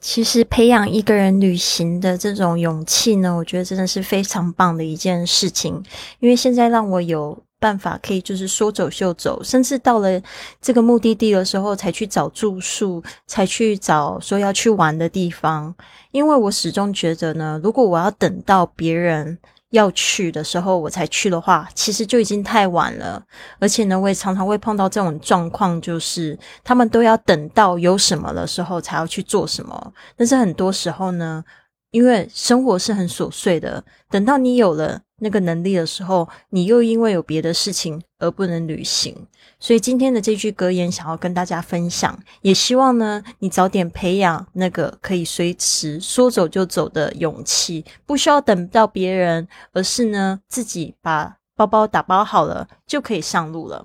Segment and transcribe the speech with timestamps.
[0.00, 5.82] 其实培养一个人旅行的这种勇气呢，我觉得真的是非常棒的一件事情。
[6.18, 10.20] 因为现在让我有办法可以就是说走就走，甚至到了
[10.60, 15.74] 这个目的地的时候才去找住宿，才去找说要去玩的地方。
[16.10, 19.38] 因为我始终觉得呢，如果我要等到别人。
[19.70, 23.22] 要去的时候我才去的话，其实就已经太晚了。
[23.58, 29.92] 而且呢，我也常常会碰到这种状况，就是他们都要等到有什么的时候才要去做什么。
[30.16, 31.44] 但是很多时候呢，
[31.90, 35.02] 因为生活是很琐碎的，等到你有了。
[35.22, 39.14] 那个能力的时候，你又因为有别的事情而不能旅行，
[39.58, 53.84] 所以今天的这句格言想要跟大家分享，也希望呢你早点培养那个可以随时说走就走的勇气，不需要等到别人，而是呢自己把包包打包好了就可以上路了。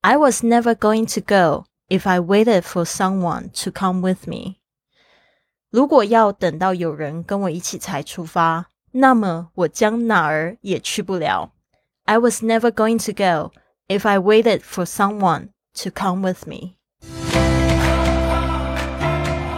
[0.00, 4.59] I was never going to go if I waited for someone to come with me。
[5.70, 8.66] 如果要等到有人跟我一起才出发。
[8.90, 11.50] 那么我将哪儿也去不了。
[12.06, 13.52] I was never going to go
[13.86, 15.50] if I waited for someone
[15.80, 16.72] to come with me。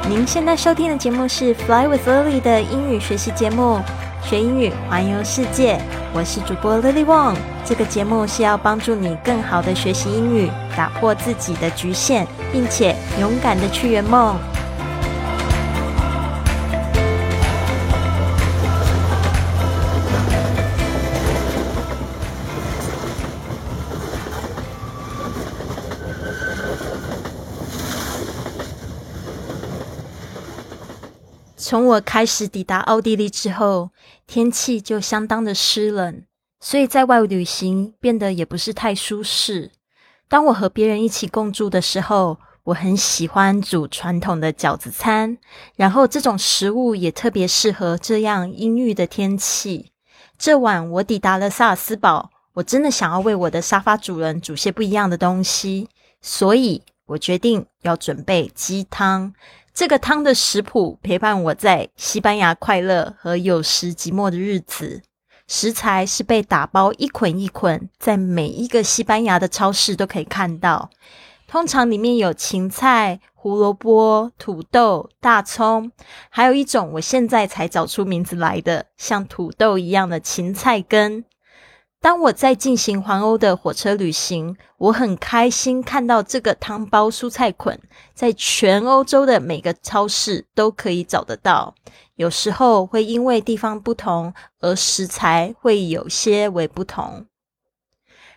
[0.07, 3.81] 您现在收听的节目是 Fly with Lily 的英语学习节目，
[4.23, 5.81] 学英语环游世界。
[6.13, 7.39] 我是主播 Lily Wong。
[7.65, 14.37] 这个节目是要帮助你更好的学习英语，打破自己的局限，并且勇敢的去圆梦。
[31.73, 33.93] 从我开始抵达奥地利之后，
[34.27, 36.23] 天气就相当的湿冷，
[36.61, 39.71] 所以在外旅行变得也不是太舒适。
[40.29, 45.39] 当我和别人一起共住的时候，我很喜欢煮传统的饺子餐，
[45.75, 49.93] 然后这种食物也特别适合这样阴郁的天气。
[50.37, 55.89] 这晚我抵达了萨尔斯堡，我真的想要为我的沙发主人煮些不一样的东西，
[56.21, 59.33] 所以我决定要准备鸡汤。
[59.75, 65.03] 这个汤的食谱陪伴我在西班牙快乐和有时寂寞的日子。
[65.49, 70.91] 食材是被打包一捆一捆，在每一个西班牙的超市都可以看到。
[71.49, 75.91] 通常里面有芹菜、胡萝卜、土豆、大葱，
[76.31, 81.25] 还有一种我现在才找出名字来的，像土豆一样的芹菜根。
[82.03, 87.81] 当我在进行环欧的火车旅行，我很开心看到这个汤包蔬菜捆
[88.13, 91.77] 在全欧洲的每个超市都可以找得到。
[92.17, 97.27] 有时候会因为地方不同而食材会有些为不同。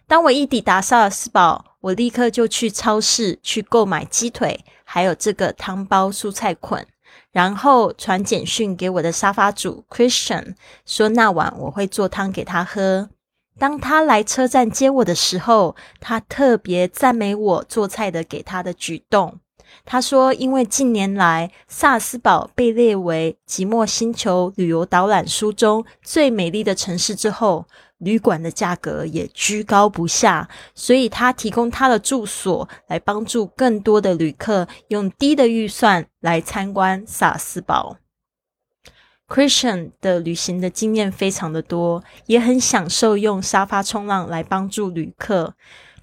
[0.06, 6.86] 当我一抵达萨尔斯堡，我立刻就去超市去购买鸡腿，还有这个汤包蔬菜捆，
[7.32, 10.54] 然后传简讯给我的沙发主 Christian，
[10.86, 13.10] 说那晚我会做汤给他喝。
[13.58, 19.40] 当他来车站接我的时候，他特别赞美我做菜的给他的举动。
[19.84, 27.66] 他说：“因为近年来萨斯堡被列为《寂寞星球》旅游导览书中最美丽的城市之后，
[27.98, 37.98] 旅馆的价格也居高不下，所以他提供他的住所来帮助更多的旅客用低的预算来参观萨斯堡。”
[39.28, 45.56] Christian 的旅行的经验非常的多，也很享受用沙发冲浪来帮助旅客。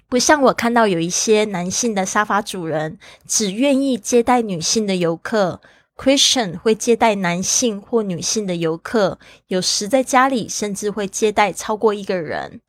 [0.09, 5.59] 不像我看到有一些男性的沙发主人只愿意接待女性的游客
[5.95, 9.17] ，Christian 会接待男性或女性的游客，
[9.47, 12.61] 有时在家里甚至会接待超过一个人。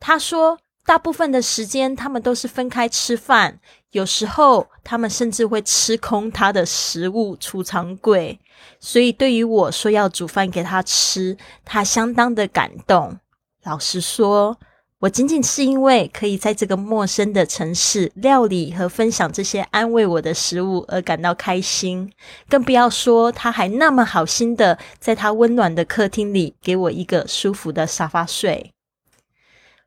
[0.00, 3.58] 他说，大部分的时间他们都是分开吃饭。
[3.90, 8.38] 有时候，他们甚至会吃空他的食物储藏柜，
[8.80, 13.18] 所以对于我说要煮饭给他吃，他相当的感动。
[13.64, 14.58] 老实说，
[15.00, 22.12] 我仅仅是因为可以在这个陌生的城市料理和分享这些安慰我的食物而感到开心，
[22.48, 28.72] 更不要说他还那么好心的在他温暖的客厅里给我一个舒服的沙发睡。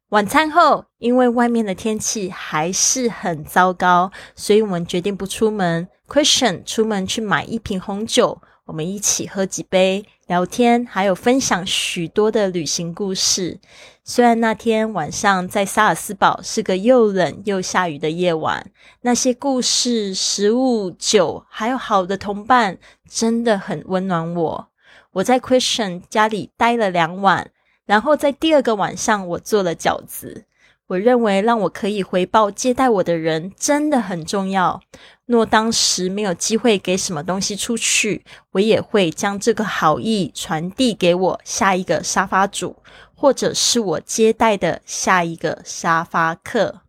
[0.09, 5.87] 晚餐后，因为外面的天气还是很糟糕，所以我们决定不出门。
[6.07, 8.41] Christian 出门去买一瓶红酒，
[8.71, 13.59] 我们一起喝几杯，聊天，还有分享许多的旅行故事。
[14.05, 18.71] 虽然那天晚上在萨尔斯堡是个又冷又下雨的夜晚，
[19.01, 22.77] 那些故事、食物、酒，还有好的同伴，
[23.09, 24.69] 真的很温暖我。
[25.11, 27.51] 我在 Christian 家里待了两晚。
[27.85, 30.45] 然后在第二个晚上，我做了饺子。
[30.91, 34.81] 我认为让我可以回报接待我的人真的很重要。
[35.25, 42.75] 若当时没有机会给什么东西出去，我也会将这个好意传递给我下一个沙发主，
[43.15, 46.81] 或者是我接待的下一个沙发客。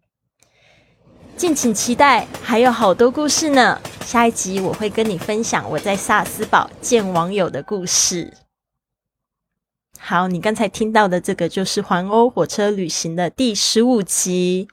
[1.37, 3.81] 敬请期待，还有好多故事呢。
[4.05, 8.35] 下一集我会跟你分享我在萨斯堡见网友的故事。
[10.05, 14.67] 好，你刚才听到的这个就是环欧火车旅行的第十五集。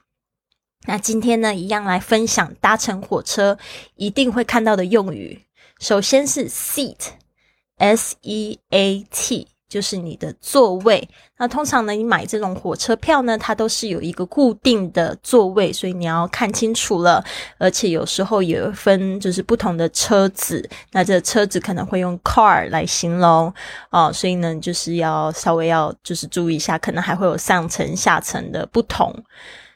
[0.88, 3.56] 那今天呢，一样来分享搭乘火车
[3.94, 5.42] 一定会看到的用语。
[5.78, 9.46] 首先是 seat，s e a t。
[9.70, 11.08] 就是你的座位，
[11.38, 17.24] 那通常呢，你买这种火车票呢，它都是有一个固定的座位，所以你要看清楚了。
[17.56, 23.54] 而且有时候也分就是不同的车子，那这车子可能会用 car 来形容
[23.90, 29.14] 哦，所以呢，就是要稍微要就是注意一下，可能还会有上层下层的不同。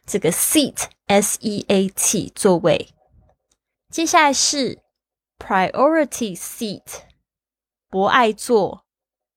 [0.05, 0.75] 这个 seat
[1.06, 2.88] s e a t 座位，
[3.90, 4.81] 接下来是
[5.38, 6.82] priority seat
[7.88, 8.83] 博爱座。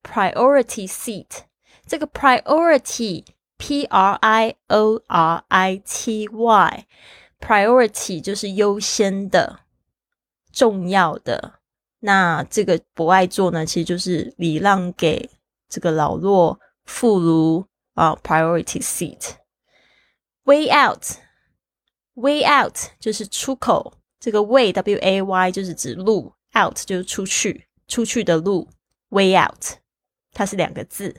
[0.06, 1.44] Priority seat，
[1.86, 3.24] 这个 priority
[3.56, 9.60] P R I O R I T Y，priority 就是优先的、
[10.50, 11.60] 重要的。
[12.00, 15.30] 那这个博爱座呢，其实就是礼让给
[15.68, 18.16] 这个老弱妇孺啊。
[18.16, 23.94] Priority seat。Way out，way out 就是出口。
[24.18, 28.68] 这个 way W A Y 就是指路，out 就是出去、出去的路。
[29.10, 29.78] Way out。
[30.37, 31.15] 它是两个字，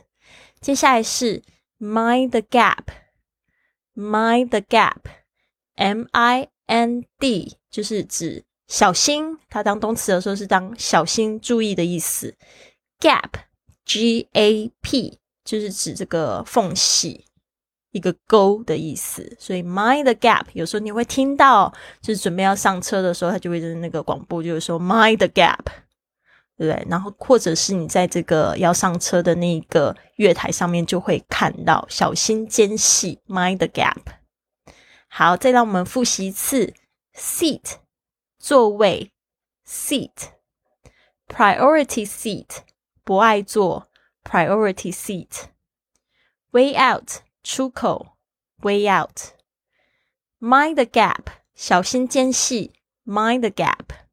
[0.60, 1.42] 接下来是
[1.80, 12.36] mind the gap，mind the gap，M I N D 就是指小心，它当动词的时候是当小心注意的意思。
[13.00, 17.24] gap，G A P 就是指这个缝隙，
[17.90, 19.36] 一个沟的意思。
[19.40, 25.64] 所以 mind the gap 有时候你会听到，就是准备要上车的时候，它就会在那个广播就是说 mind the gap。
[26.66, 26.84] 对？
[26.90, 34.00] 然后或者是你在这个要上车的那个月台上面，就会看到小心间隙，mind the gap。
[35.06, 36.74] 好，再让我们复习一次
[37.14, 37.74] ：seat
[38.38, 39.12] 座位
[39.66, 42.48] ，seat；priority seat
[43.04, 43.88] 不爱坐
[44.22, 48.18] ，priority seat；way out 出口
[48.62, 51.24] ，way out；mind the gap
[51.54, 52.74] 小心间隙
[53.06, 54.07] ，mind the gap。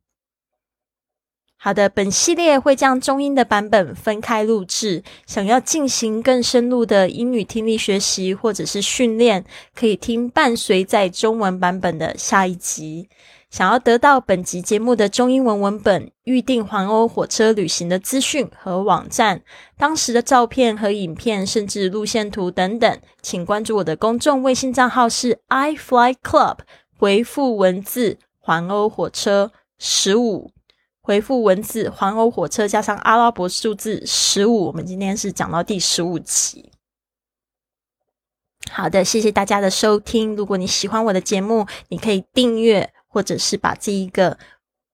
[1.65, 5.01] 好的，本系列会将中英的版本分开录制。
[5.25, 13.09] 想要进行更深入的英语听力学习或者是训练，可以听伴随在中文版本的下一集。
[13.49, 19.41] 想要得到本集节目的中英文文本、预定环欧火车旅行的资讯和网站、
[19.75, 26.57] 当时的照片和影片，甚至路线图等等，请关注我的公众微信账号是 i fly club，
[26.99, 30.51] 回复文字“环欧火车十五”。
[31.05, 36.71] 回复文字“环欧火车”加上阿拉伯数字十五，我们今天是讲到第十五期。
[38.71, 40.35] 好的，谢谢大家的收听。
[40.35, 44.39] 如果你喜欢我的节目，你可以订阅或者是把这一个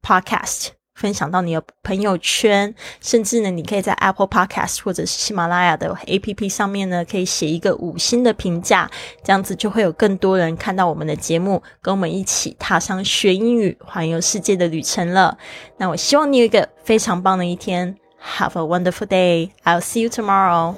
[0.02, 0.72] podcast。
[1.02, 2.72] 分享到你的朋友圈，
[3.02, 8.88] 甚至呢，你可以在 Apple Podcast 或者是喜马拉雅的 APP 上面呢，可以写一个五星的评价，
[9.24, 15.36] 这样子就会有更多人看到我们的节目，跟我们一起踏上学英语、环游世界的旅程了。
[15.78, 17.98] 那我希望你有一个非常棒的一天
[18.38, 19.50] ，Have a wonderful day.
[19.64, 20.76] I'll see you tomorrow.